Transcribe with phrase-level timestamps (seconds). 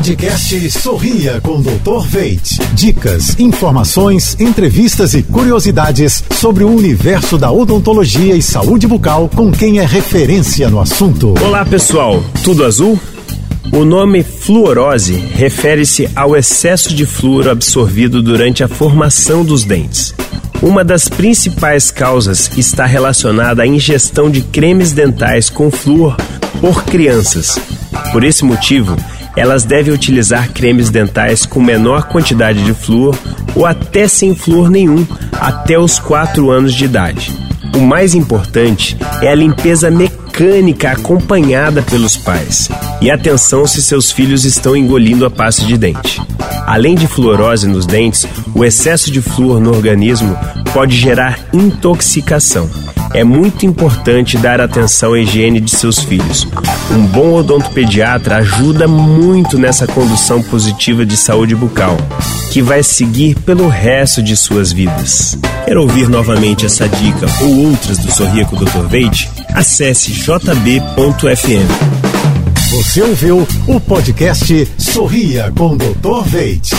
[0.00, 2.06] Podcast Sorria com Dr.
[2.08, 2.58] Veit.
[2.72, 9.78] Dicas, informações, entrevistas e curiosidades sobre o universo da odontologia e saúde bucal com quem
[9.78, 11.34] é referência no assunto.
[11.44, 12.98] Olá pessoal, tudo azul?
[13.70, 20.14] O nome fluorose refere-se ao excesso de flúor absorvido durante a formação dos dentes.
[20.62, 26.16] Uma das principais causas está relacionada à ingestão de cremes dentais com flúor
[26.58, 27.58] por crianças.
[28.12, 28.96] Por esse motivo,
[29.36, 33.16] elas devem utilizar cremes dentais com menor quantidade de flúor
[33.54, 37.32] ou até sem flúor nenhum até os 4 anos de idade.
[37.74, 42.68] O mais importante é a limpeza mecânica acompanhada pelos pais
[43.00, 46.20] e atenção se seus filhos estão engolindo a pasta de dente.
[46.66, 50.36] Além de fluorose nos dentes, o excesso de flúor no organismo
[50.72, 52.68] pode gerar intoxicação
[53.12, 56.46] é muito importante dar atenção à higiene de seus filhos.
[56.92, 61.96] Um bom odontopediatra ajuda muito nessa condução positiva de saúde bucal,
[62.52, 65.36] que vai seguir pelo resto de suas vidas.
[65.64, 68.86] Quer ouvir novamente essa dica ou outras do Sorria com Dr.
[68.88, 69.28] Veite?
[69.54, 70.70] Acesse jb.fm.
[72.70, 76.22] Você ouviu o podcast Sorria com Dr.
[76.24, 76.76] Veite.